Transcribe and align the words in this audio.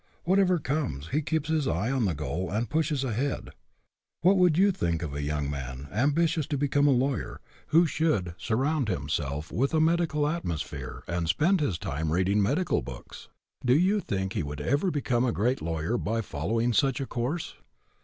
What 0.23 0.39
ever 0.39 0.57
comes, 0.57 1.09
he 1.09 1.21
keeps 1.21 1.47
his 1.47 1.67
eye 1.67 1.91
on 1.91 2.05
the 2.05 2.15
goal 2.15 2.49
and 2.49 2.67
pushes 2.67 3.03
ahead. 3.03 3.51
What 4.21 4.35
would 4.35 4.57
you 4.57 4.71
think 4.71 5.03
of 5.03 5.13
a 5.13 5.21
young 5.21 5.47
man, 5.47 5.89
ambitious 5.91 6.47
to 6.47 6.57
become 6.57 6.87
a 6.87 6.91
lawyer, 6.91 7.39
who 7.67 7.85
should 7.85 8.33
surround 8.39 8.89
himself 8.89 9.51
with 9.51 9.75
a 9.75 9.79
medical 9.79 10.27
atmosphere 10.27 11.03
and 11.07 11.29
spend 11.29 11.61
his 11.61 11.77
time 11.77 12.11
reading 12.11 12.41
medical 12.41 12.81
books? 12.81 13.29
Do 13.63 13.77
you 13.77 13.99
think 13.99 14.33
he 14.33 14.41
would 14.41 14.59
ever 14.59 14.89
become 14.89 15.23
a 15.23 15.31
great 15.31 15.61
lawyer 15.61 15.99
by 15.99 16.21
following 16.21 16.73
such 16.73 16.99
a 16.99 17.05
course? 17.05 17.53